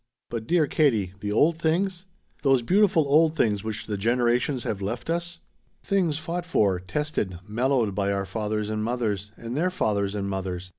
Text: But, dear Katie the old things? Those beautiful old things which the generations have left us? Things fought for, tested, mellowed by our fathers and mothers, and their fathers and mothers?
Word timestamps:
But, 0.31 0.47
dear 0.47 0.65
Katie 0.65 1.13
the 1.19 1.31
old 1.31 1.59
things? 1.59 2.07
Those 2.41 2.63
beautiful 2.63 3.05
old 3.07 3.35
things 3.35 3.63
which 3.63 3.85
the 3.85 3.97
generations 3.99 4.63
have 4.63 4.81
left 4.81 5.11
us? 5.11 5.41
Things 5.83 6.17
fought 6.17 6.43
for, 6.43 6.79
tested, 6.79 7.37
mellowed 7.47 7.93
by 7.93 8.11
our 8.11 8.25
fathers 8.25 8.71
and 8.71 8.83
mothers, 8.83 9.31
and 9.37 9.55
their 9.55 9.69
fathers 9.69 10.15
and 10.15 10.27
mothers? 10.27 10.69